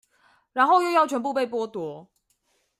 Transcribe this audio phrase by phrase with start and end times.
[0.51, 2.07] 然後又要全部被剝奪